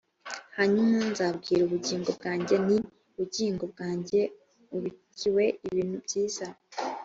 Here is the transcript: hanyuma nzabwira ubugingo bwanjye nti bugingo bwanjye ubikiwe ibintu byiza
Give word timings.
hanyuma 0.57 0.95
nzabwira 1.11 1.61
ubugingo 1.63 2.09
bwanjye 2.17 2.55
nti 2.63 2.77
bugingo 3.17 3.63
bwanjye 3.73 4.19
ubikiwe 4.75 5.45
ibintu 5.67 5.97
byiza 6.05 6.45